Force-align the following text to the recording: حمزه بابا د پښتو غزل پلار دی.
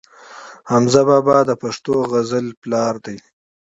حمزه 0.71 1.01
بابا 1.09 1.37
د 1.45 1.51
پښتو 1.61 1.93
غزل 2.11 2.47
پلار 2.61 2.93
دی. 3.05 3.17